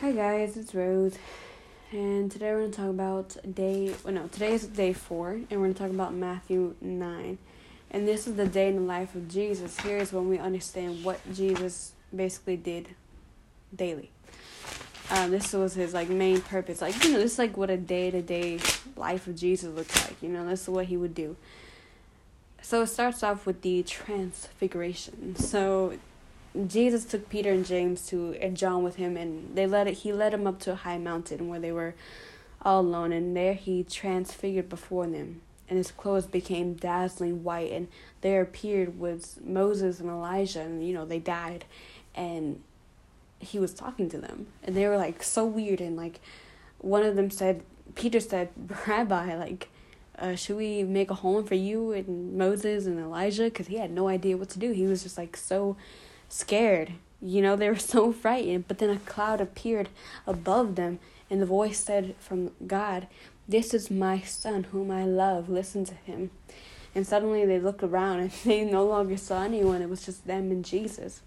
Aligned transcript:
Hi 0.00 0.12
guys, 0.12 0.56
it's 0.56 0.74
Rose, 0.74 1.18
and 1.92 2.32
today 2.32 2.52
we're 2.52 2.60
gonna 2.60 2.72
talk 2.72 2.88
about 2.88 3.36
day. 3.54 3.94
Well, 4.02 4.14
no, 4.14 4.28
today 4.28 4.54
is 4.54 4.66
day 4.66 4.94
four, 4.94 5.32
and 5.32 5.60
we're 5.60 5.66
gonna 5.66 5.74
talk 5.74 5.90
about 5.90 6.14
Matthew 6.14 6.74
nine, 6.80 7.36
and 7.90 8.08
this 8.08 8.26
is 8.26 8.36
the 8.36 8.46
day 8.46 8.68
in 8.68 8.76
the 8.76 8.80
life 8.80 9.14
of 9.14 9.28
Jesus. 9.28 9.78
Here 9.80 9.98
is 9.98 10.10
when 10.10 10.30
we 10.30 10.38
understand 10.38 11.04
what 11.04 11.20
Jesus 11.34 11.92
basically 12.16 12.56
did 12.56 12.94
daily. 13.76 14.10
Um, 15.10 15.32
this 15.32 15.52
was 15.52 15.74
his 15.74 15.92
like 15.92 16.08
main 16.08 16.40
purpose. 16.40 16.80
Like 16.80 17.04
you 17.04 17.12
know, 17.12 17.18
this 17.18 17.32
is 17.32 17.38
like 17.38 17.58
what 17.58 17.68
a 17.68 17.76
day 17.76 18.10
to 18.10 18.22
day 18.22 18.58
life 18.96 19.26
of 19.26 19.36
Jesus 19.36 19.68
looks 19.74 19.94
like. 20.08 20.22
You 20.22 20.30
know, 20.30 20.48
this 20.48 20.62
is 20.62 20.68
what 20.70 20.86
he 20.86 20.96
would 20.96 21.14
do. 21.14 21.36
So 22.62 22.80
it 22.80 22.86
starts 22.86 23.22
off 23.22 23.44
with 23.44 23.60
the 23.60 23.82
transfiguration. 23.82 25.36
So 25.36 25.92
Jesus 26.66 27.04
took 27.04 27.28
Peter 27.28 27.52
and 27.52 27.64
James 27.64 28.06
to 28.06 28.34
and 28.40 28.56
John 28.56 28.82
with 28.82 28.96
him, 28.96 29.16
and 29.16 29.54
they 29.54 29.66
led 29.66 29.86
it. 29.86 29.98
He 29.98 30.12
led 30.12 30.32
them 30.32 30.46
up 30.46 30.58
to 30.60 30.72
a 30.72 30.76
high 30.76 30.98
mountain 30.98 31.48
where 31.48 31.60
they 31.60 31.72
were 31.72 31.94
all 32.62 32.80
alone, 32.80 33.12
and 33.12 33.36
there 33.36 33.54
he 33.54 33.84
transfigured 33.84 34.68
before 34.68 35.06
them, 35.06 35.42
and 35.68 35.78
his 35.78 35.92
clothes 35.92 36.26
became 36.26 36.74
dazzling 36.74 37.44
white, 37.44 37.70
and 37.70 37.88
there 38.20 38.42
appeared 38.42 38.98
was 38.98 39.38
Moses 39.44 40.00
and 40.00 40.10
Elijah, 40.10 40.62
and 40.62 40.86
you 40.86 40.92
know 40.92 41.04
they 41.04 41.20
died, 41.20 41.64
and 42.14 42.60
he 43.38 43.58
was 43.58 43.72
talking 43.72 44.08
to 44.10 44.18
them, 44.18 44.48
and 44.64 44.76
they 44.76 44.86
were 44.88 44.96
like 44.96 45.22
so 45.22 45.46
weird, 45.46 45.80
and 45.80 45.96
like 45.96 46.20
one 46.78 47.04
of 47.04 47.14
them 47.14 47.30
said, 47.30 47.62
Peter 47.94 48.20
said, 48.20 48.48
Rabbi, 48.86 49.36
like. 49.36 49.68
Uh, 50.18 50.34
should 50.34 50.56
we 50.56 50.82
make 50.82 51.10
a 51.10 51.14
home 51.14 51.42
for 51.46 51.54
you 51.54 51.92
and 51.92 52.36
Moses 52.36 52.84
and 52.84 53.00
Elijah? 53.00 53.44
Because 53.44 53.68
he 53.68 53.76
had 53.76 53.90
no 53.90 54.06
idea 54.06 54.36
what 54.36 54.50
to 54.50 54.58
do. 54.58 54.72
He 54.72 54.86
was 54.86 55.02
just 55.02 55.16
like 55.16 55.34
so 55.34 55.78
scared. 56.30 56.92
You 57.20 57.42
know, 57.42 57.56
they 57.56 57.68
were 57.68 57.76
so 57.94 58.12
frightened. 58.12 58.66
But 58.66 58.78
then 58.78 58.90
a 58.90 58.98
cloud 58.98 59.40
appeared 59.40 59.90
above 60.26 60.76
them, 60.76 60.98
and 61.28 61.42
the 61.42 61.46
voice 61.46 61.78
said 61.78 62.14
from 62.18 62.52
God, 62.66 63.06
This 63.46 63.74
is 63.74 63.90
my 63.90 64.20
son 64.22 64.64
whom 64.64 64.90
I 64.90 65.04
love. 65.04 65.50
Listen 65.50 65.84
to 65.84 65.94
him. 65.94 66.30
And 66.94 67.06
suddenly 67.06 67.44
they 67.46 67.60
looked 67.60 67.82
around 67.82 68.20
and 68.20 68.30
they 68.44 68.64
no 68.64 68.84
longer 68.84 69.16
saw 69.16 69.44
anyone. 69.44 69.82
It 69.82 69.90
was 69.90 70.04
just 70.04 70.26
them 70.26 70.50
and 70.50 70.64
Jesus. 70.64 71.20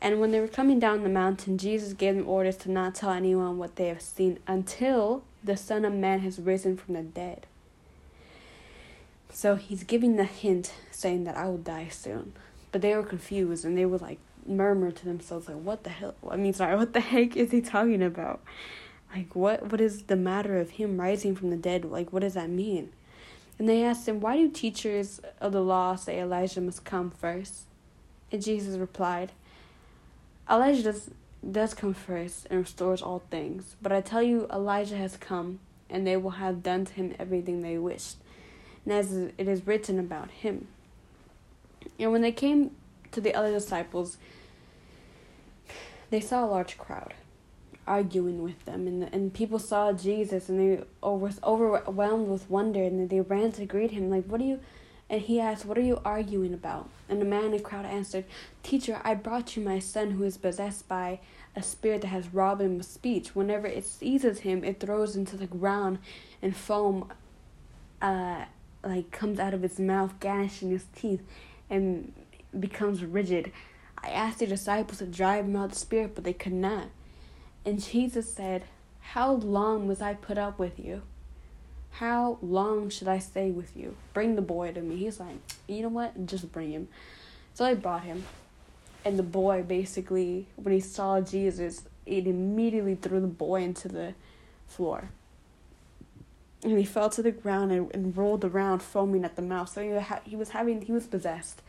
And 0.00 0.20
when 0.20 0.32
they 0.32 0.40
were 0.40 0.48
coming 0.48 0.78
down 0.78 1.02
the 1.02 1.08
mountain, 1.08 1.56
Jesus 1.56 1.94
gave 1.94 2.14
them 2.14 2.28
orders 2.28 2.56
to 2.58 2.70
not 2.70 2.94
tell 2.94 3.10
anyone 3.10 3.56
what 3.56 3.76
they 3.76 3.88
have 3.88 4.02
seen 4.02 4.38
until 4.46 5.22
the 5.42 5.56
Son 5.56 5.84
of 5.84 5.94
Man 5.94 6.20
has 6.20 6.38
risen 6.38 6.76
from 6.76 6.94
the 6.94 7.02
dead. 7.02 7.46
So 9.32 9.56
he's 9.56 9.82
giving 9.82 10.16
the 10.16 10.24
hint 10.24 10.74
saying 10.90 11.24
that 11.24 11.36
I 11.36 11.46
will 11.46 11.56
die 11.56 11.88
soon. 11.90 12.34
But 12.74 12.82
they 12.82 12.96
were 12.96 13.04
confused 13.04 13.64
and 13.64 13.78
they 13.78 13.86
would 13.86 14.02
like 14.02 14.18
murmur 14.44 14.90
to 14.90 15.04
themselves 15.04 15.46
like 15.46 15.58
what 15.58 15.84
the 15.84 15.90
hell 15.90 16.16
I 16.28 16.34
mean 16.34 16.52
sorry, 16.52 16.74
what 16.80 16.92
the 16.92 16.98
heck 16.98 17.36
is 17.36 17.52
he 17.52 17.60
talking 17.60 18.02
about? 18.02 18.40
Like 19.14 19.36
what 19.36 19.70
what 19.70 19.80
is 19.80 20.02
the 20.02 20.16
matter 20.16 20.58
of 20.58 20.70
him 20.70 21.00
rising 21.00 21.36
from 21.36 21.50
the 21.50 21.56
dead? 21.56 21.84
Like 21.84 22.12
what 22.12 22.22
does 22.22 22.34
that 22.34 22.50
mean? 22.50 22.92
And 23.60 23.68
they 23.68 23.84
asked 23.84 24.08
him, 24.08 24.18
Why 24.18 24.36
do 24.36 24.48
teachers 24.48 25.20
of 25.40 25.52
the 25.52 25.60
law 25.60 25.94
say 25.94 26.18
Elijah 26.18 26.60
must 26.60 26.84
come 26.84 27.12
first? 27.12 27.66
And 28.32 28.42
Jesus 28.42 28.76
replied, 28.76 29.30
Elijah 30.50 30.82
does 30.82 31.10
does 31.48 31.74
come 31.74 31.94
first 31.94 32.48
and 32.50 32.58
restores 32.58 33.02
all 33.02 33.22
things. 33.30 33.76
But 33.80 33.92
I 33.92 34.00
tell 34.00 34.24
you, 34.24 34.48
Elijah 34.52 34.96
has 34.96 35.16
come, 35.16 35.60
and 35.88 36.04
they 36.04 36.16
will 36.16 36.42
have 36.42 36.64
done 36.64 36.86
to 36.86 36.92
him 36.92 37.14
everything 37.20 37.62
they 37.62 37.78
wished. 37.78 38.16
And 38.84 38.94
as 38.94 39.14
it 39.14 39.46
is 39.46 39.64
written 39.64 40.00
about 40.00 40.32
him. 40.32 40.66
And 41.98 42.12
when 42.12 42.22
they 42.22 42.32
came 42.32 42.72
to 43.12 43.20
the 43.20 43.34
other 43.34 43.52
disciples, 43.52 44.16
they 46.10 46.20
saw 46.20 46.44
a 46.44 46.46
large 46.46 46.76
crowd 46.78 47.14
arguing 47.86 48.42
with 48.42 48.64
them, 48.64 48.86
and 48.86 49.02
and 49.12 49.34
people 49.34 49.58
saw 49.58 49.92
Jesus, 49.92 50.48
and 50.48 50.58
they 50.58 50.84
were 51.02 51.30
overwhelmed 51.42 52.28
with 52.28 52.48
wonder, 52.48 52.82
and 52.82 53.10
they 53.10 53.20
ran 53.20 53.52
to 53.52 53.66
greet 53.66 53.90
him, 53.90 54.10
like, 54.10 54.24
"What 54.24 54.40
are 54.40 54.44
you?" 54.44 54.60
And 55.10 55.20
he 55.20 55.38
asked, 55.38 55.66
"What 55.66 55.76
are 55.76 55.82
you 55.82 56.00
arguing 56.04 56.54
about?" 56.54 56.88
And 57.08 57.20
the 57.20 57.26
man 57.26 57.44
in 57.44 57.50
the 57.52 57.60
crowd 57.60 57.84
answered, 57.84 58.24
"Teacher, 58.62 59.00
I 59.04 59.14
brought 59.14 59.54
you 59.54 59.62
my 59.62 59.78
son 59.78 60.12
who 60.12 60.24
is 60.24 60.38
possessed 60.38 60.88
by 60.88 61.20
a 61.54 61.62
spirit 61.62 62.00
that 62.00 62.08
has 62.08 62.32
robbed 62.32 62.62
him 62.62 62.80
of 62.80 62.86
speech. 62.86 63.36
Whenever 63.36 63.66
it 63.66 63.84
seizes 63.84 64.40
him, 64.40 64.64
it 64.64 64.80
throws 64.80 65.14
into 65.14 65.36
the 65.36 65.46
ground, 65.46 65.98
and 66.40 66.56
foam, 66.56 67.12
uh, 68.00 68.46
like 68.82 69.10
comes 69.10 69.38
out 69.38 69.52
of 69.52 69.62
its 69.62 69.78
mouth, 69.78 70.14
gnashing 70.22 70.70
his 70.70 70.86
teeth." 70.94 71.22
And 71.70 72.12
becomes 72.58 73.04
rigid. 73.04 73.52
I 74.02 74.08
asked 74.08 74.40
the 74.40 74.46
disciples 74.46 74.98
to 74.98 75.06
drive 75.06 75.46
him 75.46 75.56
out 75.56 75.70
the 75.70 75.76
spirit, 75.76 76.14
but 76.14 76.24
they 76.24 76.32
could 76.32 76.52
not. 76.52 76.88
And 77.64 77.82
Jesus 77.82 78.32
said, 78.32 78.64
How 79.00 79.32
long 79.32 79.88
must 79.88 80.02
I 80.02 80.14
put 80.14 80.38
up 80.38 80.58
with 80.58 80.78
you? 80.78 81.02
How 81.92 82.38
long 82.42 82.90
should 82.90 83.08
I 83.08 83.18
stay 83.18 83.50
with 83.50 83.76
you? 83.76 83.96
Bring 84.12 84.34
the 84.34 84.42
boy 84.42 84.72
to 84.72 84.80
me. 84.80 84.96
He's 84.96 85.20
like, 85.20 85.36
You 85.66 85.82
know 85.82 85.88
what? 85.88 86.26
Just 86.26 86.52
bring 86.52 86.72
him. 86.72 86.88
So 87.54 87.64
I 87.64 87.74
brought 87.74 88.04
him. 88.04 88.24
And 89.04 89.18
the 89.18 89.22
boy 89.22 89.62
basically, 89.62 90.46
when 90.56 90.74
he 90.74 90.80
saw 90.80 91.20
Jesus, 91.20 91.84
it 92.06 92.26
immediately 92.26 92.94
threw 92.94 93.20
the 93.20 93.26
boy 93.26 93.62
into 93.62 93.88
the 93.88 94.14
floor. 94.66 95.10
And 96.64 96.78
he 96.78 96.84
fell 96.84 97.10
to 97.10 97.22
the 97.22 97.30
ground 97.30 97.70
and, 97.70 97.94
and 97.94 98.16
rolled 98.16 98.44
around, 98.44 98.80
foaming 98.80 99.24
at 99.24 99.36
the 99.36 99.42
mouth. 99.42 99.68
So 99.68 99.82
he, 99.82 99.96
ha- 99.98 100.22
he 100.24 100.34
was 100.34 100.50
having, 100.50 100.80
he 100.82 100.92
was 100.92 101.06
possessed. 101.06 101.62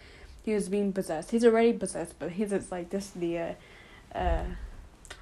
He 0.44 0.54
was 0.54 0.70
being 0.70 0.94
possessed. 0.94 1.32
He's 1.32 1.44
already 1.44 1.74
possessed, 1.74 2.18
but 2.18 2.32
he's 2.32 2.52
just 2.52 2.72
like 2.72 2.90
this. 2.92 3.10
The, 3.10 3.38
uh, 3.40 3.54
uh, 4.14 4.44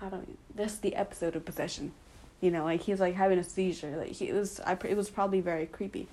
I 0.01 0.09
don't. 0.09 0.37
This 0.55 0.77
the 0.77 0.95
episode 0.95 1.35
of 1.35 1.45
possession. 1.45 1.93
You 2.41 2.51
know, 2.51 2.65
like 2.65 2.81
he's 2.81 2.99
like 2.99 3.15
having 3.15 3.39
a 3.39 3.43
seizure. 3.43 3.97
Like 3.97 4.11
he 4.11 4.29
it 4.29 4.33
was. 4.33 4.59
I. 4.59 4.77
It 4.83 4.97
was 4.97 5.09
probably 5.09 5.39
very 5.39 5.65
creepy. 5.65 6.07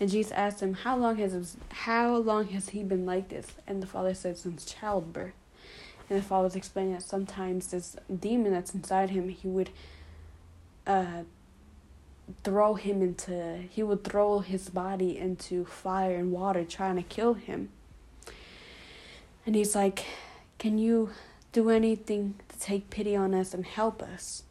And 0.00 0.08
Jesus 0.08 0.32
asked 0.32 0.60
him, 0.60 0.74
"How 0.74 0.96
long 0.96 1.16
has 1.16 1.56
how 1.70 2.16
long 2.16 2.48
has 2.48 2.70
he 2.70 2.82
been 2.84 3.04
like 3.04 3.28
this?" 3.28 3.48
And 3.66 3.82
the 3.82 3.86
father 3.86 4.14
said, 4.14 4.38
"Since 4.38 4.64
childbirth." 4.64 5.34
And 6.08 6.18
the 6.18 6.22
father 6.22 6.44
was 6.44 6.56
explaining 6.56 6.92
that 6.92 7.02
sometimes 7.02 7.68
this 7.68 7.96
demon 8.20 8.52
that's 8.52 8.72
inside 8.72 9.10
him, 9.10 9.28
he 9.28 9.46
would, 9.46 9.68
uh, 10.86 11.24
throw 12.44 12.74
him 12.74 13.02
into. 13.02 13.62
He 13.70 13.82
would 13.82 14.04
throw 14.04 14.40
his 14.40 14.68
body 14.68 15.18
into 15.18 15.64
fire 15.64 16.16
and 16.16 16.32
water, 16.32 16.64
trying 16.64 16.96
to 16.96 17.02
kill 17.02 17.34
him. 17.34 17.70
And 19.46 19.54
he's 19.54 19.74
like, 19.74 20.04
"Can 20.58 20.78
you 20.78 21.10
do 21.52 21.70
anything 21.70 22.34
to 22.48 22.58
take 22.58 22.90
pity 22.90 23.16
on 23.16 23.34
us 23.34 23.54
and 23.54 23.64
help 23.64 24.02
us?" 24.02 24.42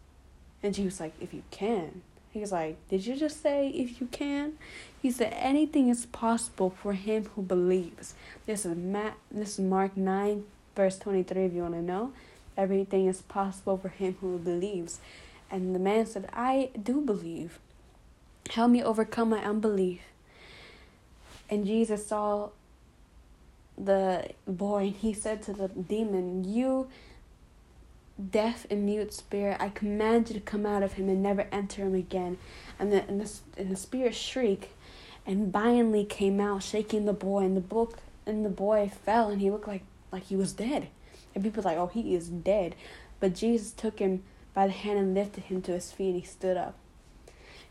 And 0.63 0.75
she 0.75 0.85
was 0.85 0.99
like, 0.99 1.13
"If 1.19 1.33
you 1.33 1.43
can." 1.51 2.01
he 2.37 2.41
was 2.41 2.51
like, 2.51 2.77
Did 2.89 3.05
you 3.05 3.15
just 3.15 3.41
say 3.41 3.69
if 3.69 3.99
you 3.99 4.07
can? 4.07 4.53
He 5.01 5.09
said, 5.09 5.33
Anything 5.35 5.89
is 5.89 6.05
possible 6.05 6.69
for 6.69 6.93
him 6.93 7.25
who 7.35 7.41
believes. 7.41 8.13
This 8.45 8.63
is 8.65 8.77
Matt 8.77 9.17
this 9.31 9.57
is 9.57 9.59
Mark 9.59 9.97
nine 9.97 10.45
verse 10.75 10.99
twenty 10.99 11.23
three 11.23 11.45
if 11.45 11.53
you 11.53 11.63
wanna 11.63 11.81
know. 11.81 12.13
Everything 12.55 13.07
is 13.07 13.21
possible 13.23 13.77
for 13.77 13.89
him 13.89 14.17
who 14.21 14.37
believes. 14.37 14.99
And 15.49 15.73
the 15.73 15.79
man 15.79 16.05
said, 16.05 16.29
I 16.33 16.71
do 16.81 17.01
believe. 17.01 17.59
Help 18.49 18.71
me 18.71 18.83
overcome 18.83 19.29
my 19.29 19.43
unbelief. 19.43 20.01
And 21.49 21.65
Jesus 21.65 22.05
saw 22.07 22.49
the 23.77 24.29
boy 24.47 24.87
and 24.87 24.95
he 24.95 25.13
said 25.13 25.41
to 25.43 25.53
the 25.53 25.67
demon, 25.67 26.43
You 26.43 26.87
deaf 28.31 28.65
and 28.69 28.85
mute 28.85 29.13
spirit, 29.13 29.57
I 29.59 29.69
command 29.69 30.29
you 30.29 30.33
to 30.35 30.41
come 30.41 30.65
out 30.65 30.83
of 30.83 30.93
him 30.93 31.07
and 31.09 31.21
never 31.21 31.47
enter 31.51 31.83
him 31.83 31.95
again. 31.95 32.37
And 32.79 32.91
the 32.91 33.07
and 33.07 33.21
the, 33.21 33.31
and 33.57 33.71
the 33.71 33.75
spirit 33.75 34.15
shrieked 34.15 34.69
and 35.25 35.51
violently 35.51 36.05
came 36.05 36.39
out, 36.39 36.63
shaking 36.63 37.05
the 37.05 37.13
boy. 37.13 37.43
And 37.43 37.55
the 37.55 37.61
book 37.61 37.99
and 38.25 38.43
the 38.45 38.49
boy 38.49 38.91
fell, 39.05 39.29
and 39.29 39.41
he 39.41 39.51
looked 39.51 39.67
like 39.67 39.83
like 40.11 40.23
he 40.23 40.35
was 40.35 40.53
dead. 40.53 40.87
And 41.35 41.43
people 41.43 41.61
were 41.61 41.69
like, 41.69 41.77
"Oh, 41.77 41.87
he 41.87 42.15
is 42.15 42.29
dead," 42.29 42.75
but 43.19 43.35
Jesus 43.35 43.71
took 43.71 43.99
him 43.99 44.23
by 44.57 44.65
the 44.65 44.73
hand 44.73 44.97
and 44.97 45.13
lifted 45.13 45.43
him 45.43 45.61
to 45.61 45.71
his 45.71 45.91
feet, 45.91 46.07
and 46.07 46.19
he 46.19 46.25
stood 46.25 46.57
up. 46.57 46.73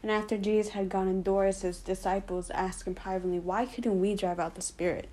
And 0.04 0.12
after 0.12 0.38
Jesus 0.38 0.72
had 0.72 0.88
gone 0.88 1.08
indoors, 1.08 1.62
his 1.62 1.80
disciples 1.80 2.48
asked 2.50 2.86
him 2.86 2.94
privately, 2.94 3.40
"Why 3.40 3.66
couldn't 3.66 4.00
we 4.00 4.14
drive 4.14 4.38
out 4.38 4.54
the 4.54 4.62
spirit?" 4.62 5.08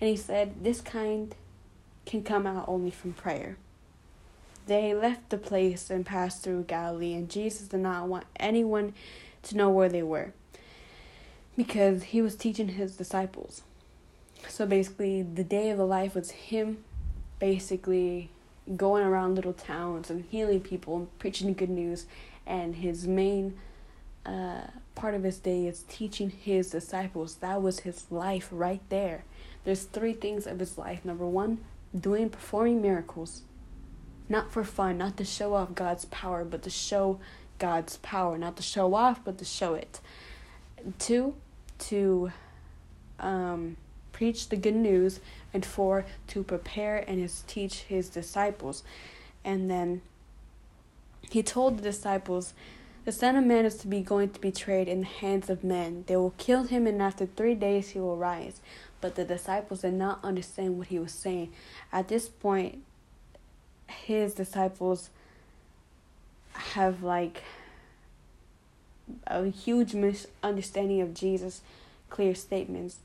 And 0.00 0.08
he 0.08 0.16
said, 0.16 0.64
"This 0.64 0.80
kind 0.80 1.34
can 2.06 2.22
come 2.22 2.46
out 2.46 2.66
only 2.66 2.90
from 2.90 3.12
prayer." 3.12 3.58
They 4.64 4.94
left 4.94 5.28
the 5.28 5.36
place 5.36 5.90
and 5.90 6.06
passed 6.06 6.42
through 6.42 6.62
Galilee, 6.62 7.12
and 7.12 7.28
Jesus 7.28 7.68
did 7.68 7.80
not 7.80 8.08
want 8.08 8.24
anyone 8.36 8.94
to 9.42 9.58
know 9.58 9.68
where 9.68 9.90
they 9.90 10.02
were 10.02 10.32
because 11.54 12.02
he 12.04 12.22
was 12.22 12.34
teaching 12.34 12.68
his 12.68 12.96
disciples. 12.96 13.60
So 14.48 14.64
basically, 14.64 15.20
the 15.20 15.44
day 15.44 15.68
of 15.68 15.76
the 15.76 15.86
life 15.86 16.14
was 16.14 16.30
him 16.30 16.82
basically 17.38 18.30
going 18.76 19.04
around 19.04 19.34
little 19.34 19.52
towns 19.52 20.10
and 20.10 20.24
healing 20.30 20.60
people 20.60 20.96
and 20.96 21.18
preaching 21.18 21.48
the 21.48 21.54
good 21.54 21.70
news, 21.70 22.06
and 22.46 22.76
his 22.76 23.06
main 23.06 23.56
uh, 24.26 24.62
part 24.94 25.14
of 25.14 25.22
his 25.22 25.38
day 25.38 25.66
is 25.66 25.84
teaching 25.88 26.30
his 26.30 26.70
disciples. 26.70 27.36
That 27.36 27.62
was 27.62 27.80
his 27.80 28.04
life 28.10 28.48
right 28.50 28.82
there. 28.88 29.24
There's 29.64 29.84
three 29.84 30.12
things 30.12 30.46
of 30.46 30.58
his 30.58 30.78
life. 30.78 31.04
Number 31.04 31.26
one, 31.26 31.58
doing 31.98 32.28
performing 32.30 32.82
miracles 32.82 33.42
Not 34.28 34.52
for 34.52 34.62
fun, 34.64 34.98
not 34.98 35.16
to 35.16 35.24
show 35.24 35.54
off 35.54 35.74
God's 35.74 36.04
power, 36.06 36.44
but 36.44 36.62
to 36.62 36.70
show 36.70 37.18
God's 37.58 37.96
power. 37.98 38.36
Not 38.36 38.56
to 38.56 38.62
show 38.62 38.94
off, 38.94 39.24
but 39.24 39.38
to 39.38 39.44
show 39.44 39.74
it. 39.74 40.00
Two, 40.98 41.34
to 41.78 42.30
um, 43.18 43.76
preach 44.18 44.48
the 44.48 44.56
good 44.56 44.74
news. 44.74 45.20
And 45.54 45.64
four, 45.64 46.04
to 46.26 46.42
prepare 46.42 47.04
and 47.08 47.20
his, 47.20 47.44
teach 47.46 47.82
his 47.82 48.08
disciples. 48.08 48.82
And 49.44 49.70
then 49.70 50.02
he 51.30 51.42
told 51.42 51.78
the 51.78 51.82
disciples, 51.82 52.52
The 53.04 53.12
Son 53.12 53.36
of 53.36 53.44
Man 53.44 53.64
is 53.64 53.76
to 53.76 53.86
be 53.86 54.00
going 54.00 54.30
to 54.30 54.40
be 54.40 54.50
betrayed 54.50 54.88
in 54.88 55.00
the 55.00 55.06
hands 55.06 55.48
of 55.48 55.62
men. 55.62 56.04
They 56.06 56.16
will 56.16 56.34
kill 56.36 56.64
him, 56.64 56.86
and 56.86 57.00
after 57.00 57.26
three 57.26 57.54
days 57.54 57.90
he 57.90 58.00
will 58.00 58.16
rise. 58.16 58.60
But 59.00 59.14
the 59.14 59.24
disciples 59.24 59.82
did 59.82 59.94
not 59.94 60.22
understand 60.24 60.78
what 60.78 60.88
he 60.88 60.98
was 60.98 61.12
saying. 61.12 61.52
At 61.92 62.08
this 62.08 62.28
point, 62.28 62.82
his 63.86 64.34
disciples 64.34 65.10
have 66.52 67.04
like 67.04 67.42
a 69.28 69.46
huge 69.46 69.94
misunderstanding 69.94 71.00
of 71.00 71.14
Jesus' 71.14 71.62
clear 72.10 72.34
statements 72.34 72.98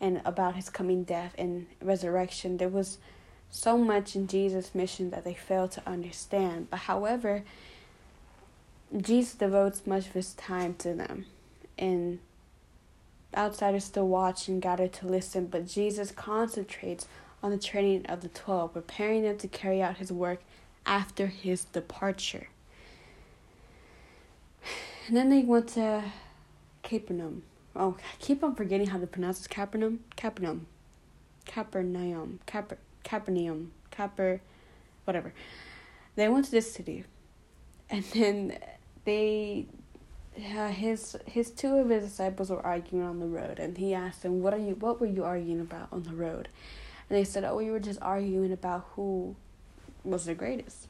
and 0.00 0.20
about 0.24 0.56
his 0.56 0.70
coming 0.70 1.04
death 1.04 1.34
and 1.36 1.66
resurrection. 1.82 2.56
There 2.56 2.68
was 2.68 2.98
so 3.50 3.76
much 3.76 4.14
in 4.14 4.26
Jesus' 4.26 4.74
mission 4.74 5.10
that 5.10 5.24
they 5.24 5.34
failed 5.34 5.72
to 5.72 5.82
understand. 5.86 6.68
But 6.70 6.80
however, 6.80 7.42
Jesus 8.96 9.34
devotes 9.34 9.86
much 9.86 10.06
of 10.06 10.12
his 10.12 10.34
time 10.34 10.74
to 10.78 10.94
them. 10.94 11.26
And 11.78 12.20
outsiders 13.36 13.84
still 13.84 14.08
watch 14.08 14.48
and 14.48 14.60
gather 14.62 14.88
to 14.88 15.06
listen, 15.06 15.46
but 15.46 15.66
Jesus 15.66 16.10
concentrates 16.10 17.06
on 17.42 17.50
the 17.50 17.58
training 17.58 18.06
of 18.06 18.20
the 18.20 18.28
twelve, 18.28 18.74
preparing 18.74 19.22
them 19.22 19.38
to 19.38 19.48
carry 19.48 19.80
out 19.80 19.96
his 19.96 20.12
work 20.12 20.42
after 20.86 21.26
his 21.26 21.64
departure. 21.64 22.48
And 25.08 25.16
then 25.16 25.30
they 25.30 25.42
went 25.42 25.70
to 25.70 26.04
Capernaum. 26.84 27.42
Oh, 27.74 27.96
I 27.98 28.16
keep 28.18 28.42
on 28.42 28.54
forgetting 28.54 28.88
how 28.88 28.98
to 28.98 29.06
pronounce 29.06 29.38
this. 29.38 29.46
Capernaum? 29.46 30.00
Capernaum. 30.16 30.66
Capernaum. 31.44 32.40
Caper, 32.46 32.78
Capernaum. 33.04 33.72
Caper. 33.90 34.40
Whatever. 35.04 35.32
They 36.16 36.28
went 36.28 36.46
to 36.46 36.50
this 36.50 36.72
city. 36.72 37.04
And 37.88 38.04
then 38.04 38.58
they. 39.04 39.66
Uh, 40.36 40.68
his 40.68 41.16
his 41.26 41.50
two 41.50 41.74
of 41.74 41.90
his 41.90 42.04
disciples 42.04 42.50
were 42.50 42.64
arguing 42.64 43.04
on 43.04 43.18
the 43.18 43.26
road, 43.26 43.58
and 43.58 43.76
he 43.76 43.92
asked 43.92 44.22
them, 44.22 44.42
"What 44.42 44.54
are 44.54 44.58
you? 44.58 44.76
What 44.76 45.00
were 45.00 45.06
you 45.06 45.24
arguing 45.24 45.60
about 45.60 45.88
on 45.90 46.04
the 46.04 46.14
road?" 46.14 46.48
And 47.08 47.18
they 47.18 47.24
said, 47.24 47.42
"Oh, 47.44 47.56
we 47.56 47.68
were 47.68 47.80
just 47.80 48.00
arguing 48.00 48.52
about 48.52 48.86
who 48.94 49.34
was 50.04 50.26
the 50.26 50.34
greatest." 50.34 50.86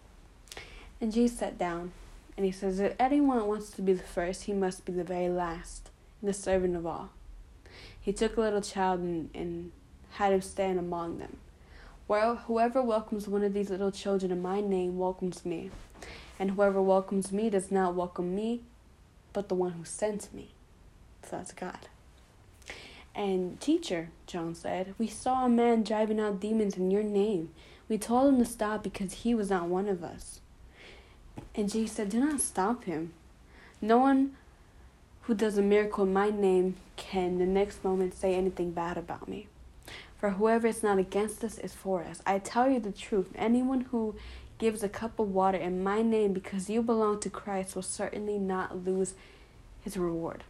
And 1.01 1.13
Jesus 1.13 1.39
sat 1.39 1.57
down 1.57 1.93
and 2.37 2.45
he 2.45 2.53
says, 2.53 2.79
If 2.79 2.95
anyone 2.99 3.47
wants 3.47 3.71
to 3.73 3.83
be 3.83 3.93
the 3.93 4.03
first, 4.03 4.45
he 4.45 4.53
must 4.53 4.85
be 4.85 4.93
the 4.93 5.05
very 5.05 5.29
last, 5.29 5.91
the 6.23 6.33
servant 6.33 6.77
of 6.77 6.87
all. 6.87 7.11
He 8.01 8.13
took 8.13 8.37
a 8.37 8.41
little 8.41 8.61
child 8.61 9.01
and, 9.01 9.31
and 9.35 9.73
had 10.13 10.33
him 10.33 10.41
stand 10.41 10.79
among 10.79 11.19
them. 11.19 11.37
Well, 12.09 12.37
whoever 12.37 12.83
welcomes 12.83 13.29
one 13.29 13.45
of 13.45 13.55
these 13.55 13.71
little 13.71 13.93
children 13.93 14.33
in 14.33 14.43
my 14.43 14.61
name 14.61 14.99
welcomes 14.99 15.45
me, 15.45 15.71
and 16.39 16.53
whoever 16.53 16.83
welcomes 16.83 17.31
me 17.31 17.51
does 17.51 17.71
not 17.71 17.95
welcome 17.95 18.35
me, 18.35 18.63
but 19.33 19.49
the 19.49 19.55
one 19.55 19.73
who 19.73 19.85
sent 19.85 20.33
me. 20.35 20.51
So 21.23 21.37
that's 21.37 21.53
God. 21.53 21.89
And 23.15 23.61
teacher, 23.61 24.11
John 24.27 24.55
said, 24.55 24.95
we 24.99 25.07
saw 25.07 25.45
a 25.45 25.49
man 25.49 25.83
driving 25.83 26.19
out 26.19 26.41
demons 26.41 26.77
in 26.77 26.91
your 26.91 27.03
name. 27.03 27.51
We 27.89 27.99
told 27.99 28.33
him 28.33 28.39
to 28.39 28.45
stop 28.45 28.83
because 28.83 29.13
he 29.13 29.35
was 29.35 29.51
not 29.51 29.67
one 29.67 29.89
of 29.89 30.03
us. 30.03 30.41
And 31.55 31.71
Jesus 31.71 31.97
said, 31.97 32.11
Do 32.11 32.21
not 32.21 32.41
stop 32.41 32.85
him. 32.85 33.13
No 33.81 33.99
one 33.99 34.37
who 35.23 35.35
does 35.35 35.59
a 35.59 35.63
miracle 35.63 36.05
in 36.05 36.13
my 36.13 36.31
name 36.31 36.77
can 36.97 37.39
the 37.39 37.47
next 37.47 37.85
moment 37.85 38.15
say 38.15 38.35
anything 38.35 38.73
bad 38.73 38.97
about 38.97 39.29
me. 39.29 39.47
For 40.19 40.31
whoever 40.31 40.67
is 40.67 40.83
not 40.83 40.99
against 40.99 41.43
us 41.45 41.59
is 41.59 41.73
for 41.73 42.03
us. 42.03 42.21
I 42.27 42.39
tell 42.39 42.69
you 42.71 42.79
the 42.79 42.93
truth. 42.93 43.31
Anyone 43.35 43.83
who 43.91 44.15
gives 44.59 44.83
a 44.83 44.89
cup 44.89 45.19
of 45.19 45.31
water 45.31 45.57
in 45.57 45.83
my 45.83 46.03
name 46.03 46.35
because 46.35 46.69
you 46.69 46.83
belong 46.83 47.19
to 47.21 47.31
Christ 47.31 47.75
will 47.75 47.83
certainly 47.83 48.39
not 48.39 48.85
lose 48.85 49.15
his 49.83 49.97
reward. 49.97 50.45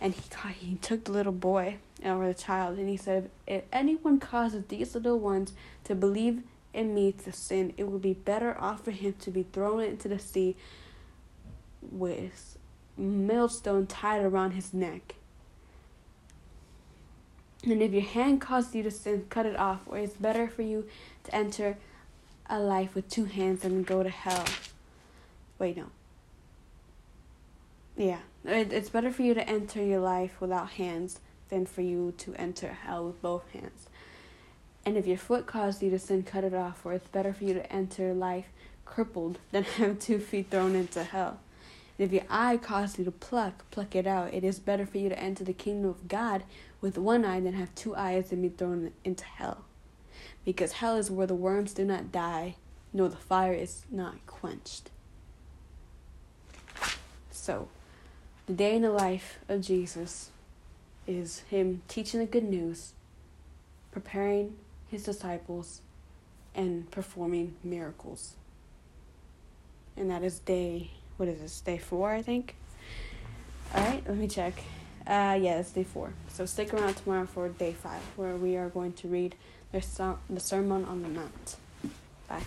And 0.00 0.14
he, 0.14 0.22
he 0.52 0.76
took 0.76 1.04
the 1.04 1.12
little 1.12 1.32
boy 1.32 1.78
or 2.04 2.26
the 2.26 2.34
child 2.34 2.78
and 2.78 2.88
he 2.88 2.96
said, 2.96 3.30
If 3.46 3.64
anyone 3.72 4.20
causes 4.20 4.64
these 4.68 4.94
little 4.94 5.18
ones 5.18 5.52
to 5.84 5.94
believe 5.94 6.42
in 6.72 6.94
me 6.94 7.12
to 7.24 7.32
sin, 7.32 7.72
it 7.76 7.88
would 7.88 8.02
be 8.02 8.14
better 8.14 8.56
off 8.60 8.84
for 8.84 8.90
him 8.92 9.14
to 9.20 9.30
be 9.30 9.44
thrown 9.44 9.82
into 9.82 10.08
the 10.08 10.18
sea 10.18 10.56
with 11.80 12.56
millstone 12.96 13.86
tied 13.86 14.22
around 14.22 14.52
his 14.52 14.72
neck. 14.72 15.16
And 17.64 17.80
if 17.82 17.92
your 17.92 18.02
hand 18.02 18.40
causes 18.40 18.74
you 18.74 18.82
to 18.82 18.90
sin, 18.90 19.26
cut 19.30 19.46
it 19.46 19.56
off, 19.56 19.80
or 19.86 19.98
it's 19.98 20.14
better 20.14 20.48
for 20.48 20.62
you 20.62 20.86
to 21.24 21.34
enter 21.34 21.78
a 22.48 22.58
life 22.58 22.94
with 22.94 23.08
two 23.08 23.24
hands 23.24 23.62
than 23.62 23.82
go 23.82 24.02
to 24.02 24.10
hell. 24.10 24.44
Wait, 25.58 25.76
no. 25.76 25.86
Yeah, 27.96 28.18
it, 28.44 28.72
it's 28.72 28.90
better 28.90 29.10
for 29.10 29.22
you 29.22 29.34
to 29.34 29.48
enter 29.48 29.82
your 29.82 30.00
life 30.00 30.40
without 30.40 30.70
hands 30.70 31.20
than 31.48 31.64
for 31.64 31.80
you 31.80 32.12
to 32.18 32.34
enter 32.34 32.68
hell 32.68 33.06
with 33.06 33.22
both 33.22 33.48
hands. 33.52 33.88
And 34.84 34.98
if 34.98 35.06
your 35.06 35.16
foot 35.16 35.46
caused 35.46 35.82
you 35.82 35.90
to 35.90 35.98
sin, 35.98 36.22
cut 36.22 36.44
it 36.44 36.52
off, 36.52 36.80
for 36.82 36.92
it's 36.92 37.08
better 37.08 37.32
for 37.32 37.44
you 37.44 37.54
to 37.54 37.72
enter 37.72 38.12
life 38.12 38.48
crippled 38.84 39.38
than 39.52 39.62
have 39.78 39.98
two 39.98 40.18
feet 40.18 40.50
thrown 40.50 40.74
into 40.74 41.02
hell. 41.04 41.40
And 41.98 42.06
if 42.06 42.12
your 42.12 42.24
eye 42.28 42.56
caused 42.56 42.98
you 42.98 43.04
to 43.04 43.10
pluck, 43.10 43.64
pluck 43.70 43.94
it 43.94 44.06
out. 44.06 44.34
It 44.34 44.44
is 44.44 44.58
better 44.58 44.86
for 44.86 44.98
you 44.98 45.08
to 45.08 45.18
enter 45.18 45.44
the 45.44 45.52
kingdom 45.52 45.90
of 45.90 46.08
God 46.08 46.44
with 46.80 46.98
one 46.98 47.24
eye 47.24 47.40
than 47.40 47.54
have 47.54 47.74
two 47.74 47.94
eyes 47.94 48.32
and 48.32 48.42
be 48.42 48.48
thrown 48.48 48.92
into 49.04 49.24
hell. 49.24 49.64
Because 50.44 50.72
hell 50.72 50.96
is 50.96 51.10
where 51.10 51.26
the 51.26 51.34
worms 51.34 51.72
do 51.72 51.84
not 51.84 52.12
die, 52.12 52.56
nor 52.92 53.08
the 53.08 53.16
fire 53.16 53.54
is 53.54 53.84
not 53.90 54.26
quenched. 54.26 54.90
So, 57.30 57.68
the 58.46 58.52
day 58.52 58.76
in 58.76 58.82
the 58.82 58.90
life 58.90 59.38
of 59.48 59.62
Jesus 59.62 60.30
is 61.06 61.40
Him 61.50 61.82
teaching 61.88 62.20
the 62.20 62.26
good 62.26 62.44
news, 62.44 62.92
preparing 63.92 64.56
his 64.94 65.04
disciples 65.04 65.80
and 66.54 66.90
performing 66.90 67.56
miracles. 67.64 68.34
And 69.96 70.10
that 70.10 70.22
is 70.22 70.38
day, 70.38 70.92
what 71.16 71.28
is 71.28 71.40
this, 71.40 71.60
day 71.60 71.78
four, 71.78 72.10
I 72.10 72.22
think? 72.22 72.54
Alright, 73.74 74.04
let 74.06 74.16
me 74.16 74.28
check. 74.28 74.54
Uh, 75.06 75.38
yeah, 75.40 75.58
it's 75.58 75.70
day 75.70 75.84
four. 75.84 76.12
So 76.28 76.46
stick 76.46 76.72
around 76.72 76.94
tomorrow 76.94 77.26
for 77.26 77.48
day 77.48 77.72
five, 77.72 78.02
where 78.16 78.36
we 78.36 78.56
are 78.56 78.68
going 78.68 78.92
to 78.94 79.08
read 79.08 79.34
the, 79.72 79.84
the 80.30 80.40
Sermon 80.40 80.84
on 80.84 81.02
the 81.02 81.08
Mount. 81.08 81.56
Bye. 82.28 82.42